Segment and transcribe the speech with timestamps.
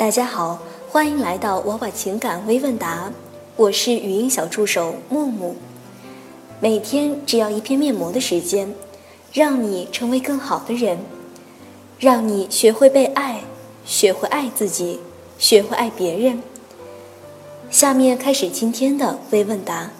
[0.00, 0.58] 大家好，
[0.88, 3.12] 欢迎来到娃娃情感微问答，
[3.54, 5.56] 我是语音小助手木木。
[6.58, 8.74] 每天只要一片面膜的时间，
[9.30, 11.00] 让你成为更好的人，
[11.98, 13.42] 让你学会被爱，
[13.84, 15.00] 学会爱自己，
[15.38, 16.42] 学会爱别人。
[17.70, 19.90] 下面开始今天的微问答。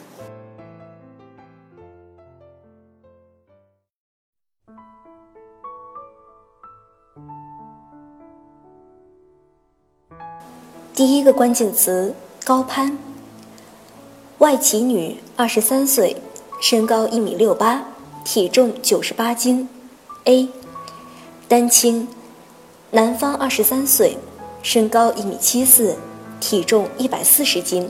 [11.00, 12.14] 第一个关键词：
[12.44, 12.98] 高攀。
[14.36, 16.14] 外籍女，二十三岁，
[16.60, 17.84] 身高一米六八，
[18.22, 19.66] 体重九十八斤
[20.24, 20.50] ，A，
[21.48, 22.06] 单亲，
[22.90, 24.18] 男方二十三岁，
[24.62, 25.96] 身高一米七四，
[26.38, 27.88] 体重一百四十斤，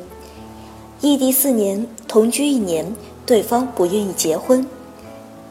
[1.00, 2.94] 异地四年，同居一年，
[3.26, 4.64] 对方不愿意结婚，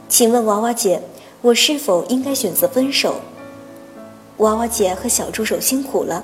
[0.07, 1.01] 请问娃娃姐，
[1.41, 3.15] 我是否应该选择分手？
[4.37, 6.23] 娃娃姐和小助手辛苦了。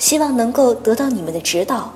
[0.00, 1.92] 希望能够得到你们的指导。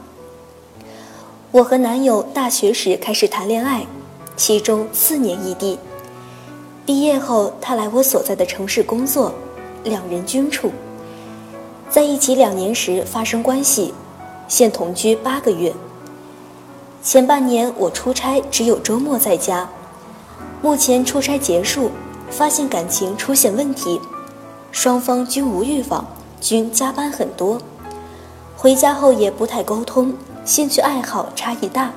[1.50, 3.86] 我和男友大学时开始谈恋爱，
[4.36, 5.78] 其中四年异地。
[6.84, 9.34] 毕业后，他来我所在的城市工作，
[9.82, 10.70] 两人均处。
[11.88, 13.94] 在一起两年时发生关系，
[14.48, 15.72] 现同居八个月。
[17.02, 19.68] 前半年我出差，只有周末在家。
[20.60, 21.90] 目前出差结束，
[22.30, 23.98] 发现感情出现问题，
[24.72, 26.06] 双方均无预防，
[26.40, 27.58] 均加班很多。
[28.64, 30.14] 回家后也不太沟通，
[30.46, 31.92] 兴趣爱好差异大。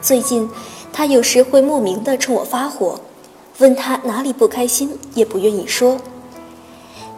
[0.00, 0.48] 最近，
[0.92, 3.00] 他有时会莫名的冲我发火，
[3.58, 5.98] 问他哪里不开心，也不愿意说。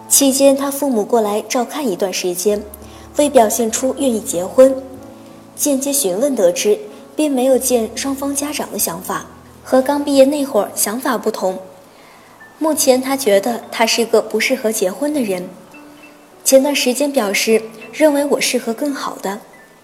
[0.09, 2.65] 期间，他父母过来照看一段时间，
[3.19, 4.75] 未表现出愿意结婚。
[5.55, 6.79] 间接询问得知，
[7.15, 9.27] 并没有见双方家长的想法，
[9.63, 11.59] 和刚毕业那会儿想法不同。
[12.59, 15.51] 目前，他觉得他是个不适合结婚的人。
[16.43, 17.61] 前段时间表示。
[17.97, 19.41] 认为我适合更好的，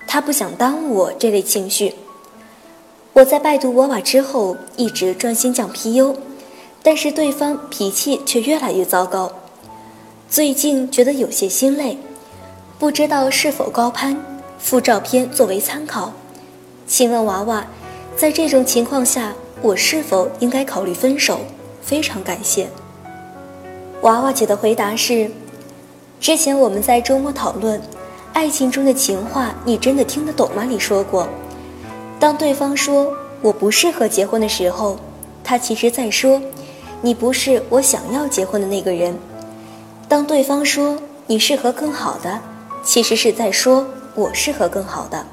[0.06, 1.94] 他不想耽误我这类情绪。
[3.14, 6.14] 我在拜读娃娃之后，一直专心讲 PU，
[6.82, 9.32] 但是对方脾气却越来越糟糕。
[10.28, 11.96] 最近觉得有些心累，
[12.78, 14.22] 不知道是否高攀，
[14.58, 16.12] 附照片作为参考。
[16.86, 17.66] 请问娃娃，
[18.14, 21.40] 在这种情况下，我是否应该考虑分手？
[21.80, 22.68] 非常感谢。
[24.02, 25.30] 娃娃姐的回答是：
[26.20, 27.80] 之前我们在周末讨论。
[28.32, 30.64] 爱情中的情话，你真的听得懂吗？
[30.64, 31.28] 里说过，
[32.18, 34.98] 当对方说我不适合结婚的时候，
[35.44, 36.40] 他其实在说，
[37.02, 39.16] 你不是我想要结婚的那个人。
[40.08, 42.40] 当对方说你适合更好的，
[42.82, 45.26] 其实是在说我适合更好的。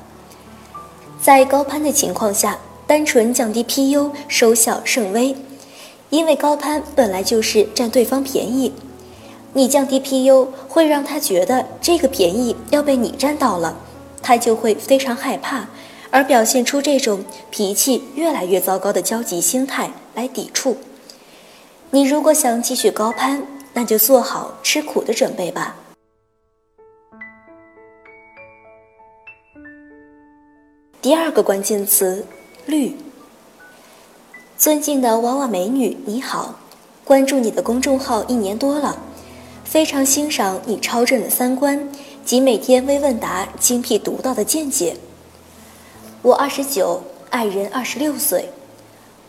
[1.22, 5.36] 在高攀的情况下，单纯降低 PU 收效甚微，
[6.10, 8.74] 因为高攀本来就是占对方便宜。
[9.54, 13.76] 你降低 PU 会让他觉得这个便宜要被你占到了，
[14.22, 15.68] 他就会非常害怕，
[16.12, 20.78] 而表现出这种脾气越来越糟糕的焦急心态来抵触。
[21.92, 23.42] 你如果想继续高攀，
[23.74, 25.76] 那就做好吃苦的准备吧。
[31.02, 32.26] 第二个关键词，
[32.66, 32.96] 绿。
[34.58, 36.56] 尊敬的娃娃美女，你好，
[37.06, 39.00] 关注你的公众号一年多了。
[39.69, 41.91] 非常欣赏你超正的三观
[42.25, 44.97] 及每天微问答精辟独到的见解。
[46.24, 48.50] 我二十九，爱人二十六岁，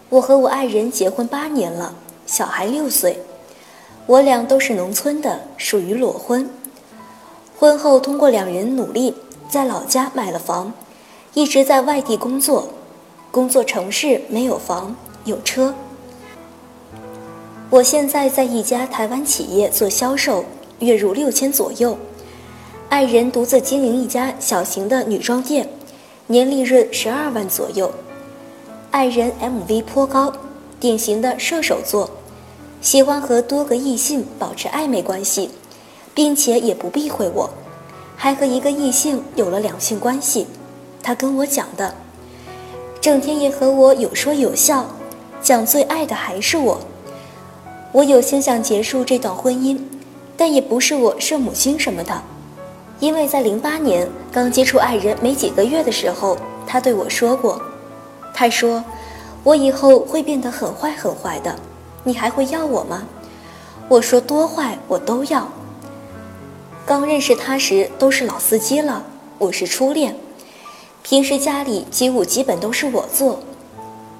[0.09, 1.95] 我和我爱人结婚八年了，
[2.27, 3.19] 小孩六岁，
[4.07, 6.49] 我俩都是农村的，属于裸婚。
[7.59, 9.15] 婚后通过两人努力，
[9.47, 10.73] 在老家买了房，
[11.35, 12.71] 一直在外地工作，
[13.31, 14.97] 工作城市没有房
[15.27, 15.75] 有车。
[17.71, 20.45] 我现在在一家台湾企业做销售，
[20.81, 21.97] 月入六千左右。
[22.89, 25.69] 爱人独自经营一家小型的女装店，
[26.27, 27.93] 年利润十二万左右。
[28.91, 30.33] 爱人 MV 颇高，
[30.81, 32.11] 典型的射手座，
[32.81, 35.51] 喜欢和多个异性保持暧昧关系，
[36.13, 37.51] 并且也不避讳我，
[38.17, 40.49] 还和一个异性有了两性关系。
[41.05, 41.95] 他跟我讲的，
[43.01, 44.87] 整天也和我有说有笑，
[45.41, 46.81] 讲最爱的还是我。
[47.93, 49.79] 我有心想结束这段婚姻，
[50.37, 52.23] 但也不是我圣母心什么的，
[53.01, 57.61] 因为在零八年刚接触爱人没几个月的时候，他对我说过，
[58.33, 58.85] 他说
[59.43, 61.57] 我以后会变得很坏很坏的，
[62.05, 63.03] 你还会要我吗？
[63.89, 65.49] 我说多坏我都要。
[66.87, 69.05] 刚认识他时都是老司机了，
[69.39, 70.15] 我是初恋，
[71.03, 73.41] 平时家里家务基本都是我做。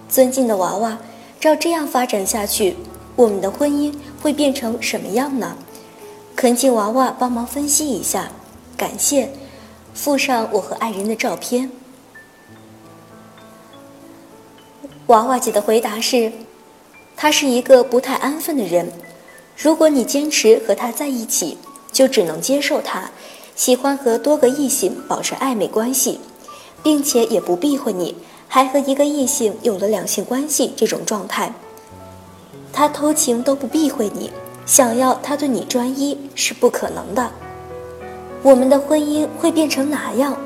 [0.09, 0.99] 尊敬的娃娃，
[1.39, 2.77] 照这样发展下去。
[3.17, 5.57] 我们的婚姻会变成什么样呢？
[6.37, 8.33] 恳请娃娃帮忙分析一下，
[8.77, 9.31] 感谢，
[9.93, 11.71] 附上我和爱人的照片。
[15.09, 16.33] 娃娃姐的回答是：
[17.17, 18.91] 他是一个不太安分的人，
[19.57, 21.59] 如果你坚持和他在一起，
[21.93, 23.11] 就只能接受他
[23.55, 26.21] 喜欢和多个异性保持暧昧关系，
[26.83, 28.17] 并且也不避讳你
[28.49, 31.53] 还和一个异性有了两性关系这种状态。
[32.73, 34.31] 他偷情都不避讳你，
[34.65, 37.31] 想要他对你专一是不可能的。
[38.43, 40.37] 我们的婚姻会变成哪样？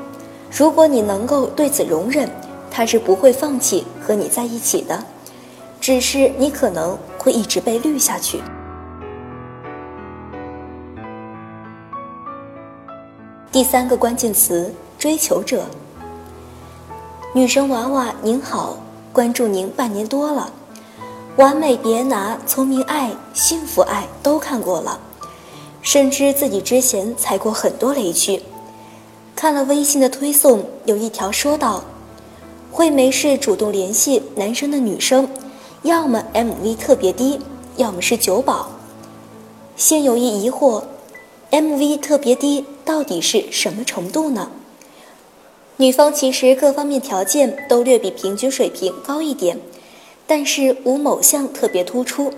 [0.51, 2.29] 如果你能够对此容忍，
[2.69, 5.03] 他是不会放弃和你在一起的，
[5.79, 8.41] 只是你可能会一直被绿下去。
[13.51, 15.65] 第三个关键词：追求者。
[17.33, 18.77] 女神娃娃您好，
[19.13, 20.51] 关注您半年多了。
[21.37, 24.97] 完美别拿，聪明爱，幸福爱都看过了，
[25.81, 28.41] 深知自己之前踩过很多雷区。
[29.35, 31.83] 看了微信的推送，有一条说道
[32.71, 35.27] ：“会没事主动联系男生的女生，
[35.81, 37.41] 要么 MV 特别低，
[37.75, 38.69] 要么是酒保。”
[39.75, 40.83] 现有一疑惑
[41.51, 44.51] ：MV 特别低到底是什么程度呢？
[45.75, 49.59] 女方其实各方面条件都略比平均水平高一点。
[50.27, 52.33] 但是无某项特别突出，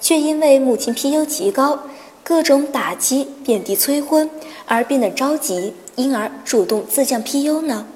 [0.00, 1.80] 却因为母亲 PU 极高，
[2.22, 4.30] 各种打击贬低催婚
[4.66, 7.86] 而变得着急，因而主动自降 PU 呢？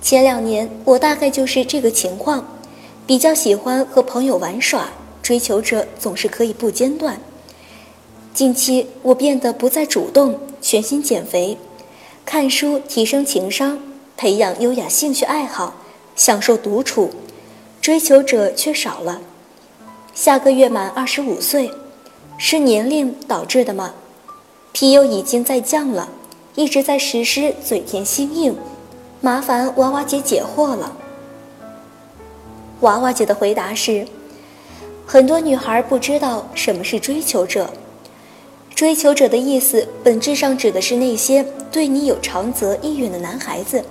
[0.00, 2.58] 前两年我大概就是这个情况，
[3.06, 4.88] 比较喜欢和朋友玩耍，
[5.22, 7.20] 追求者总是可以不间断。
[8.34, 11.58] 近期我变得不再主动，全心减肥，
[12.24, 13.78] 看书提升情商，
[14.16, 15.74] 培养优雅兴趣爱好，
[16.16, 17.10] 享受独处。
[17.82, 19.20] 追求者却少了，
[20.14, 21.68] 下个月满二十五岁，
[22.38, 23.92] 是年龄导致的吗
[24.72, 26.08] ？PU 已经在降了，
[26.54, 28.56] 一直在实施嘴甜心硬，
[29.20, 30.92] 麻烦娃娃姐解惑了。
[32.82, 34.06] 娃娃姐的回答是：
[35.04, 37.68] 很多女孩不知道什么是追求者，
[38.76, 43.84] 追求者的意思本质上指的是那些对你有长则意愿的男孩子，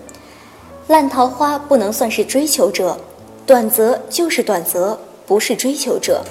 [0.87, 2.97] 烂桃花不能算是追求者。
[3.45, 6.23] 短则就是短则，不是追求者。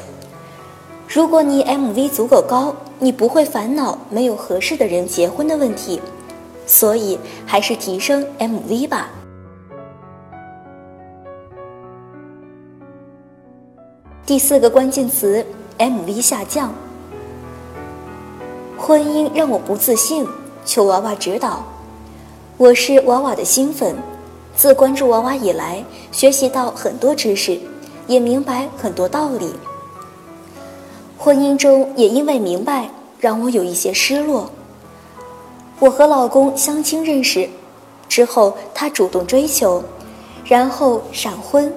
[1.08, 6.00] 如果你 MV 足够高，你不会烦恼没有合适的人结婚的问题，
[6.66, 9.10] 所以还是提升 MV 吧。
[14.24, 15.44] 第四个关键词
[15.78, 16.72] ：MV 下降。
[18.78, 20.26] 婚姻让我不自信，
[20.64, 21.64] 求娃娃指导。
[22.56, 23.96] 我是娃娃的新粉。
[24.60, 27.58] 自关注娃娃以来，学习到很多知识，
[28.06, 29.54] 也明白很多道理。
[31.16, 34.50] 婚姻中也因为明白，让我有一些失落。
[35.78, 37.48] 我和老公相亲认识，
[38.06, 39.82] 之后他主动追求，
[40.44, 41.72] 然后闪婚。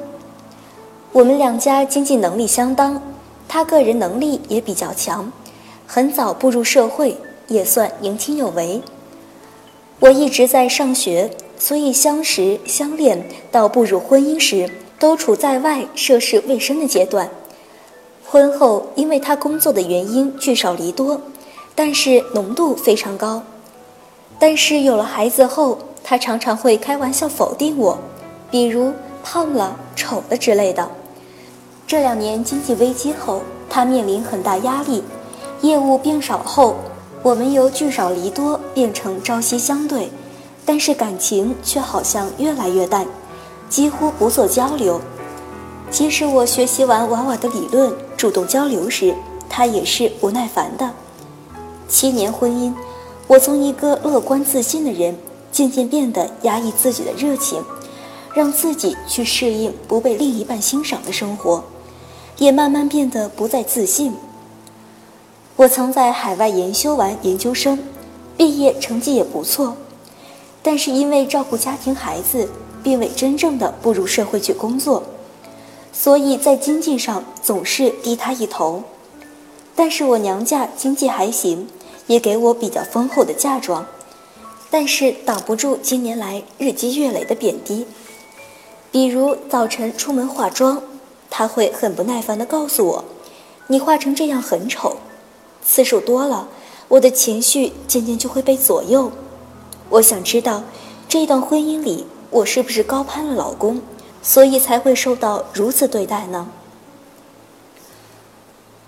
[1.14, 3.02] 我们两家经济能力相当，
[3.48, 5.32] 他个人能力也比较强，
[5.88, 7.16] 很早步入社会，
[7.48, 8.82] 也算年轻有为。
[10.02, 11.32] 我一直在上学。
[11.64, 17.30] 所以相识、相恋到步入婚姻时，都处在外涉世未深的阶段。
[18.26, 21.22] 婚后，因为他工作的原因聚少离多，
[21.74, 23.44] 但是浓度非常高。
[24.38, 27.98] 但是有了孩子后，他常常会开玩笑否定我，
[28.52, 28.92] 比如
[29.24, 30.92] 胖了、丑了之类的。
[31.88, 35.02] 这两年经济危机后，他面临很大压力，
[35.62, 36.76] 业务变少后，
[37.22, 40.10] 我们由聚少离多变成朝夕相对。
[40.66, 43.06] 但是感情却好像越来越淡，
[43.70, 45.02] 几乎不做交流。
[45.92, 49.14] 即使我学习完娃娃的理论，主动交流时，
[49.50, 50.92] 他也是不耐烦的。
[51.88, 52.74] 七年婚姻，
[53.28, 55.16] 我从一个乐观自信的人，
[55.52, 57.64] 渐渐变得压抑自己的热情，
[58.34, 61.64] 让自己去适应不被另一半欣赏的生活，
[62.40, 64.16] 也慢慢变得不再自信。
[65.56, 67.78] 我曾在海外研修完研究生，
[68.36, 69.78] 毕业成绩也不错。
[70.64, 72.50] 但是因为照顾家庭孩子，
[72.82, 75.04] 并未真正的步入社会去工作，
[75.92, 78.84] 所以在经济上总是低他一头。
[79.76, 81.68] 但是我娘家经济还行，
[82.08, 83.86] 也给我比较丰厚的嫁妆，
[84.72, 87.86] 但是挡不住近年来日积月累的贬低。
[88.92, 90.82] 比如早晨出门化妆，
[91.30, 93.06] 他会很不耐烦地告诉我
[93.68, 94.98] ：“你化成这样很丑。”
[95.66, 96.48] 次数多了，
[96.88, 99.12] 我的情绪渐渐就会被左右。
[99.94, 100.64] 我想知道，
[101.08, 103.80] 这段婚姻里我是不是高攀了老公，
[104.24, 106.48] 所以才会受到如此对待呢？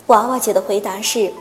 [0.07, 1.31] 娃娃姐的回答是：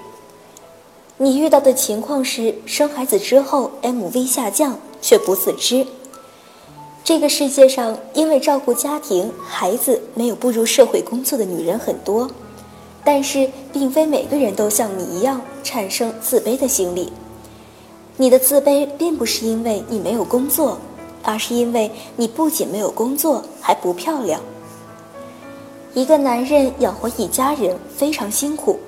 [1.16, 5.86] 你遇到的情况是生孩子之后 MV 下降却不自知。
[7.02, 12.30] 这个世界上，因为照顾家庭、孩子没有步入社会工作的女人很多，
[13.02, 17.10] 但是并非每个人都像你一样产生自卑的心理。
[18.16, 20.78] 你的自卑并不是因为你没有工作，
[21.22, 24.40] 而是因为你不仅没有工作，还不漂亮。
[25.94, 28.78] 一个男人养活一家人非常辛苦，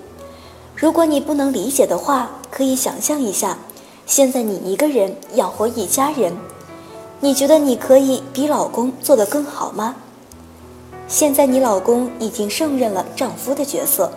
[0.76, 3.58] 如果你不能理解的话，可以想象一下，
[4.06, 6.36] 现在你一个人养活一家人。
[7.18, 9.96] 你觉得你可以比老公做得更好吗？
[11.08, 14.12] 现在你老公已经胜任了丈夫的角色，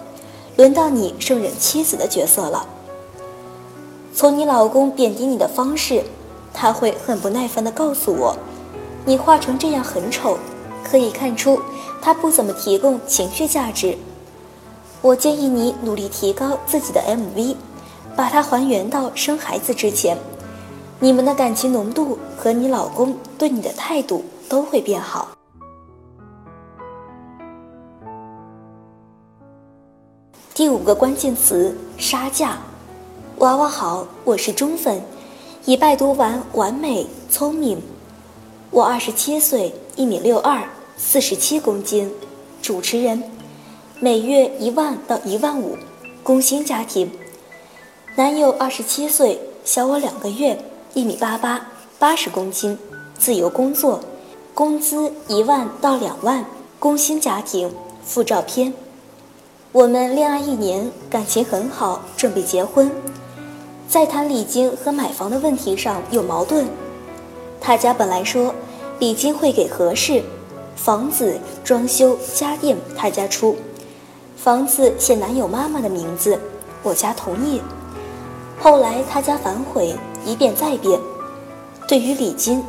[0.55, 2.67] 轮到你胜任妻子的角色了。
[4.19, 6.03] 从你老公贬低你的方式，
[6.53, 8.35] 他会很不耐烦地告诉我
[9.07, 10.37] ：“你画成这样很丑。”
[10.83, 11.57] 可以看出
[12.01, 13.97] 他不怎么提供情绪价值。
[15.01, 17.55] 我建议你努力提高自己的 MV，
[18.13, 20.17] 把它还原到生孩子之前。
[20.99, 25.29] 你们的感情浓度和你老公对你的态度都会变好。
[30.53, 32.57] 第五个关键词：杀价。
[33.39, 35.01] 娃娃好，我是中分，
[35.63, 37.81] 已拜读完完美聪明。
[38.69, 40.67] 我二十七岁，一米六二，
[40.97, 42.11] 四十七公斤，
[42.61, 43.23] 主持人，
[44.01, 45.77] 每月一万到一万五，
[46.21, 47.09] 工薪家庭。
[48.17, 50.61] 男友二十七岁，小我两个月。
[50.93, 51.67] 一米八八，
[51.97, 52.77] 八十公斤，
[53.17, 54.01] 自由工作，
[54.53, 56.43] 工资一万到两万，
[56.77, 57.71] 工薪家庭。
[58.03, 58.73] 附照片。
[59.71, 62.91] 我们恋爱一年，感情很好，准备结婚，
[63.89, 66.67] 在谈礼金和买房的问题上有矛盾。
[67.59, 68.53] 他家本来说
[68.99, 70.21] 礼金会给合适，
[70.75, 73.57] 房子装修家电他家出，
[74.37, 76.39] 房子写男友妈妈的名字，
[76.83, 77.59] 我家同意。
[78.59, 79.95] 后来他家反悔。
[80.25, 80.99] 一变再变，
[81.87, 82.61] 对于礼金，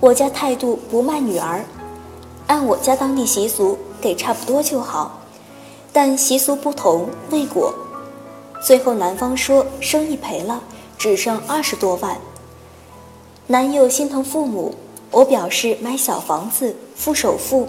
[0.00, 1.62] 我家态度不卖女儿，
[2.46, 5.20] 按我家当地习俗给差不多就好，
[5.92, 7.74] 但习俗不同未果，
[8.62, 10.62] 最后男方说生意赔了，
[10.96, 12.16] 只剩二十多万。
[13.46, 14.74] 男友心疼父母，
[15.10, 17.68] 我表示买小房子付首付，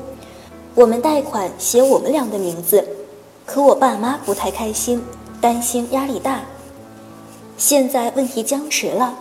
[0.74, 2.88] 我们贷款写我们俩的名字，
[3.46, 5.04] 可我爸妈不太开心，
[5.42, 6.42] 担心压力大。
[7.58, 9.20] 现在问题僵持了。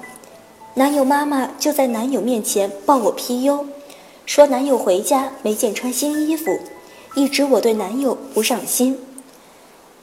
[0.75, 3.64] 男友妈妈就在男友面前抱我 PU，
[4.26, 6.59] 说男友回家没见穿新衣服，
[7.14, 8.99] 一直我对男友不上心。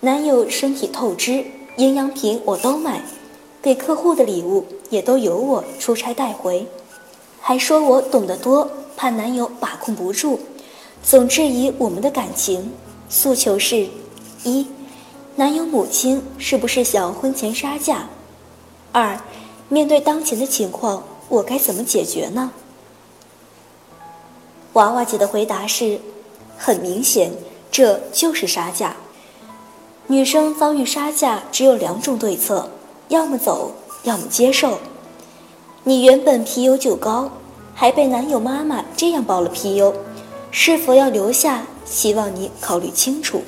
[0.04, 1.46] 男友身体透支，
[1.78, 3.04] 营养品我都买，
[3.62, 6.66] 给客户的礼物也都由我出差带回，
[7.40, 8.68] 还说我懂得多，
[8.98, 10.40] 怕男友把控不住，
[11.04, 12.72] 总质疑我们的感情。
[13.10, 13.88] 诉求是：
[14.44, 14.66] 一，
[15.36, 18.10] 男友母亲是不是想婚前杀价？
[18.92, 19.20] 二。
[19.70, 22.52] 面对当前的情况，我该怎么解决呢？
[24.74, 26.00] 娃娃姐的回答是：
[26.58, 27.32] 很明显，
[27.72, 28.98] 这就是杀价。
[30.08, 32.70] 女生遭遇杀价，只有两种对策：
[33.08, 33.72] 要么走，
[34.04, 34.78] 要么接受。
[35.84, 37.32] 你原本 PU 就高，
[37.74, 39.94] 还被男友妈妈这样报了 PU，
[40.52, 41.64] 是否要留下？
[41.86, 43.42] 希望你考虑清楚。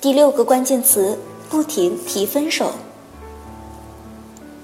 [0.00, 1.18] 第六个关键词：
[1.50, 2.70] 不停提分手。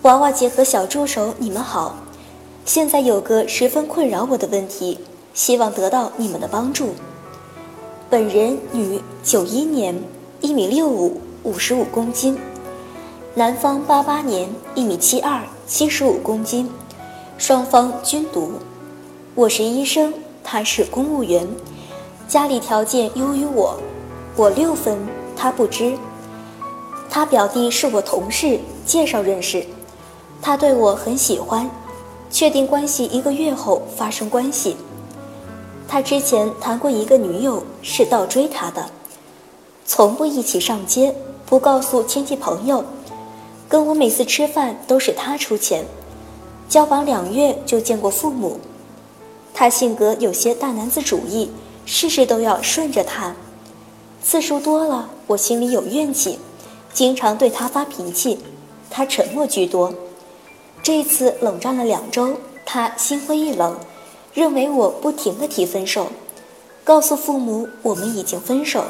[0.03, 1.97] 娃娃姐和小助手，你们好，
[2.65, 4.99] 现在有个十分困扰我的问题，
[5.35, 6.95] 希望得到你们的帮助。
[8.09, 10.01] 本人女，九一年，
[10.41, 12.39] 一米六五，五十五公斤。
[13.35, 16.71] 男方八八年，一米七二，七十五公斤，
[17.37, 18.53] 双方均读。
[19.35, 20.15] 我是医生，
[20.45, 21.49] 他是公务员，
[22.29, 23.79] 家里条件优于我，
[24.37, 24.97] 我六分。
[25.37, 25.99] 他不知，
[27.11, 29.67] 他表弟是我同事介绍认识，
[30.41, 31.69] 他对我很喜欢，
[32.31, 34.77] 确定关系一个月后发生关系。
[35.95, 38.91] 他之前谈过一个女友，是倒追他的，
[39.87, 41.15] 从不一起上街，
[41.47, 42.85] 不告诉亲戚朋友，
[43.69, 45.85] 跟我每次吃饭都是他出钱，
[46.69, 48.59] 交往两月就见过父母。
[49.55, 51.53] 他性格有些大男子主义，
[51.87, 53.37] 事事都要顺着他。
[54.21, 56.41] 次数多了，我心里有怨气，
[56.93, 58.41] 经常对他发脾气，
[58.91, 59.95] 他沉默居多。
[60.83, 62.35] 这次冷战了两周，
[62.67, 63.79] 他心灰意冷，
[64.35, 66.09] 认为我不停的提分手，
[66.83, 68.85] 告诉父母我们已经分手，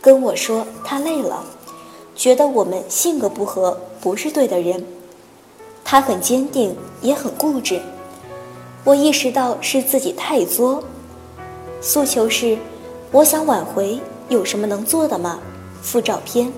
[0.00, 1.44] 跟我说他累了，
[2.14, 4.86] 觉得我们性格不合，不是对的人。
[5.84, 7.80] 他很坚定，也很固执。
[8.84, 10.84] 我意识到是自己太作，
[11.80, 12.56] 诉求是，
[13.10, 14.00] 我想挽回。
[14.28, 15.40] 有什么能做的吗？
[15.82, 16.52] 附照片。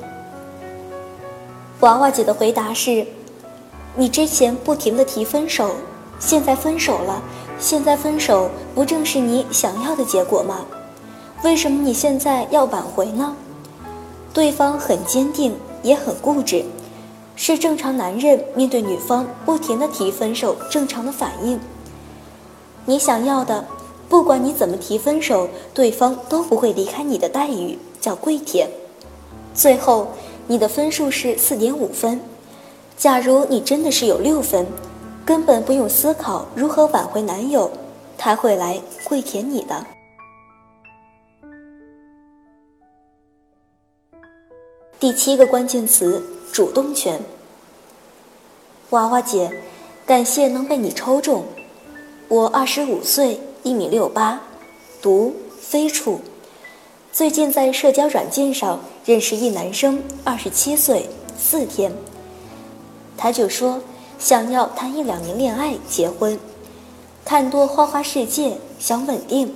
[1.80, 3.06] 娃娃姐的回答是：
[3.94, 5.76] 你之前不停的提分手，
[6.18, 7.22] 现在分手了，
[7.60, 10.64] 现在分手不正是你想要的结果吗？
[11.44, 13.36] 为什么你现在要挽回呢？
[14.32, 16.64] 对方很坚定，也很固执，
[17.36, 21.60] 是正常男人面对女方不停的提分手正常的反应。
[22.86, 23.66] 你想要的，
[24.08, 28.70] 不管你怎么提分手，对方都不会离开你的待遇叫跪舔。
[29.52, 30.08] 最后，
[30.46, 32.22] 你的分数是四点五分。
[32.96, 34.66] 假如你真的是有六分，
[35.30, 37.70] 根本不用思考如何挽回男友，
[38.18, 39.86] 他会来跪舔你的。
[44.98, 46.20] 第七个关键词：
[46.50, 47.22] 主动权。
[48.90, 49.52] 娃娃姐，
[50.04, 51.44] 感谢能被你抽中。
[52.26, 54.40] 我二十五岁，一米六八，
[55.00, 56.20] 独非处。
[57.12, 61.08] 最近在社交软件上认识一男生，二十七岁，
[61.38, 61.92] 四天。
[63.16, 63.80] 他就说
[64.20, 66.38] 想要谈一两年恋爱，结婚，
[67.24, 69.54] 看多花花世界，想稳定，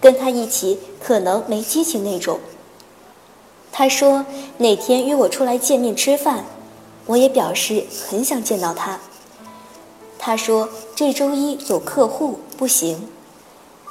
[0.00, 2.40] 跟他一起可能没激情那种。
[3.70, 4.24] 他说
[4.56, 6.46] 哪天约我出来见面吃饭，
[7.04, 8.98] 我也表示很想见到他。
[10.18, 13.06] 他说这周一有客户不行，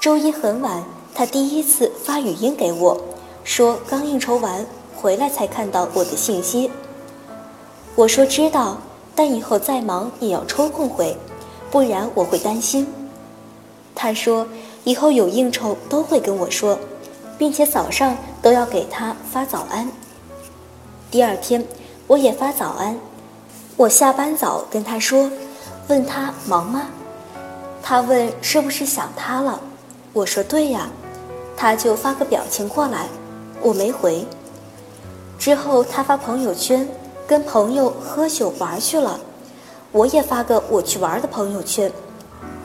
[0.02, 3.00] 周一很晚，他第一次发语音给我，
[3.44, 4.66] 说刚应酬完
[4.96, 6.72] 回来才看到我的信息。
[7.96, 8.80] 我说知道，
[9.16, 11.18] 但以后再忙也要抽空回，
[11.72, 12.86] 不然我会担心。
[13.96, 14.46] 他说
[14.84, 16.78] 以后有应酬都会跟我说。
[17.38, 19.92] 并且早上都要给他发早安。
[21.12, 21.66] 第二天
[22.08, 22.98] 我也发早安。
[23.76, 25.30] 我下班早跟他说，
[25.90, 26.84] 问他忙吗？
[27.84, 29.60] 他问是不是想他了？
[30.14, 30.90] 我说对呀。
[31.58, 33.08] 他就发个表情过来，
[33.62, 34.26] 我没回。
[35.38, 36.88] 之后他发朋友圈
[37.28, 39.20] 跟朋友喝酒玩去了，
[39.92, 41.92] 我也发个我去玩的朋友圈，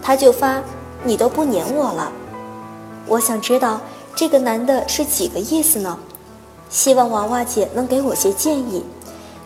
[0.02, 0.62] 他就发
[1.04, 2.12] 你都不粘我了。
[3.06, 3.80] 我想知道。
[4.16, 5.98] 这个男的是几个意思呢？
[6.68, 8.84] 希望娃娃姐能给我些建议，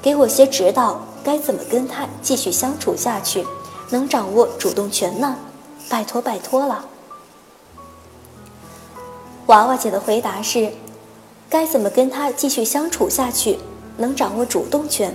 [0.03, 3.46] 给我些指导，该怎么跟他继续相处下去，
[3.90, 5.37] 能掌握主动权呢？
[5.88, 6.85] 拜托拜托了。
[9.46, 10.72] 娃娃姐的回答是：
[11.48, 13.61] 该怎么跟他继续相处下去，
[13.96, 15.14] 能掌握主动权？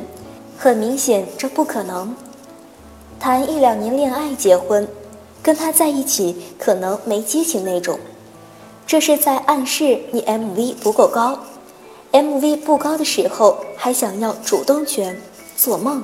[0.58, 2.16] 很明显这不可能。
[3.20, 4.88] 谈一两年恋爱结婚，
[5.42, 8.00] 跟他在一起可能没激情那种。
[8.86, 11.40] 这是在暗示你 MV 不够高
[12.12, 15.22] ，MV 不高的时候还想要主动权，
[15.56, 16.04] 做梦！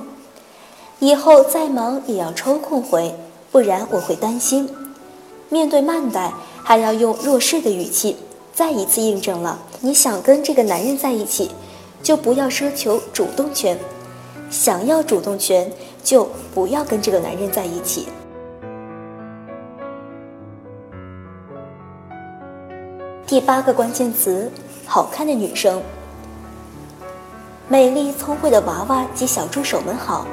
[1.00, 3.14] 以后再忙也要抽空回，
[3.50, 4.70] 不然我会担心。
[5.48, 8.16] 面对慢待还要用弱势的语气，
[8.54, 11.50] 再一次印证了你想跟这个男人在一起，
[12.02, 13.76] 就不要奢求主动权；
[14.50, 15.70] 想要主动权，
[16.02, 18.08] 就不要跟这个男人在一起。
[23.26, 24.50] 第八个关键词：
[24.86, 25.82] 好看的女生。
[27.68, 30.24] 美丽聪慧的娃娃及小助手们好，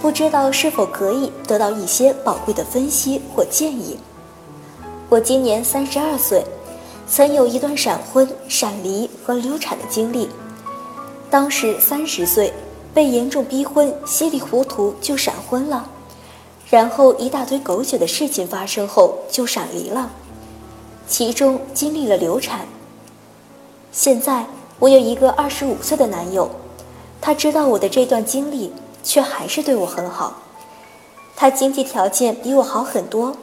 [0.00, 3.98] 不知道是否可以得到一些宝贵的分析或建议？
[5.10, 6.42] 我今年三十二岁，
[7.06, 10.30] 曾有一段闪婚、闪离和流产的经历。
[11.30, 12.52] 当时三十岁，
[12.94, 15.88] 被严重逼婚，稀里糊涂就闪婚了，
[16.70, 20.10] 然后一大堆狗血的事情发生后就闪离了。
[21.08, 22.66] 其中经历了流产。
[23.92, 24.46] 现在
[24.78, 26.50] 我有一个二十五岁的男友，
[27.20, 30.42] 他知道我的这段经历，却还是对我很好。
[31.34, 33.36] 他经济条件比我好很多，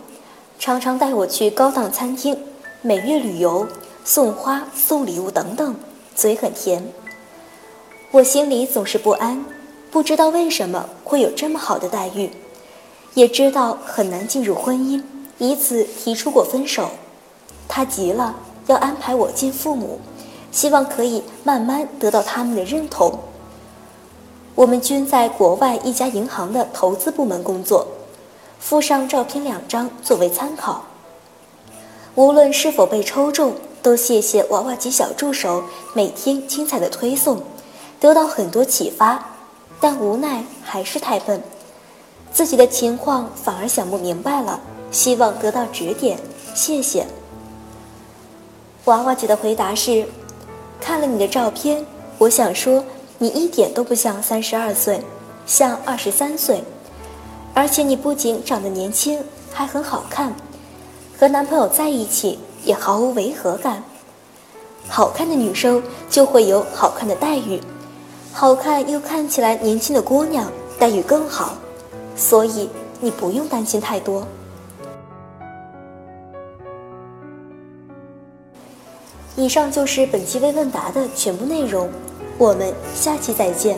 [0.58, 2.38] 常常带我去高档餐厅、
[2.82, 3.68] 每月旅游、
[4.04, 5.76] 送花、送礼物等等，
[6.16, 6.84] 嘴很甜。
[8.14, 9.44] 我心里总是不安，
[9.90, 12.30] 不知道为什么会有这么好的待遇，
[13.16, 15.02] 也知道很难进入婚姻，
[15.40, 16.92] 以此提出过分手。
[17.68, 18.36] 他急了，
[18.68, 20.00] 要安排我见父母，
[20.52, 23.18] 希望可以慢慢得到他们的认同。
[24.54, 27.88] 我们均在国外一家银行的投资部门工作，
[28.60, 30.84] 附上照片两张作为参考。
[32.14, 35.64] 无论是否被抽中，都谢谢娃娃机小助手
[35.96, 37.42] 每天精彩的推送，
[38.04, 39.24] 得到很多启发。
[39.80, 41.42] 但无奈还是太笨，
[42.34, 44.60] 自己的情况反而想不明白了，
[44.92, 46.20] 希望得到指点，
[46.54, 47.08] 谢谢。
[48.86, 50.06] 娃娃姐的回答是：
[50.82, 51.86] 看了你的照片，
[52.18, 52.84] 我想说
[53.20, 55.02] 你一点都不像三十二岁，
[55.46, 56.62] 像二十三岁，
[57.54, 59.22] 而且你不仅长得年轻，
[59.54, 60.34] 还很好看，
[61.18, 63.84] 和男朋友在一起也毫无违和感。
[64.90, 67.62] 好看的女生就会有好看的待遇，
[68.36, 71.56] 好看又看起来年轻的姑娘待遇更好，
[72.16, 72.68] 所以
[73.00, 74.28] 你不用担心太多。
[79.36, 81.90] 以上就是本期微问答的全部内容，
[82.38, 83.78] 我们下期再见。